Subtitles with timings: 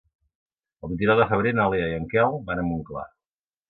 [0.87, 3.11] El vint-i-nou de febrer na Lea i en Quel van a Montclar.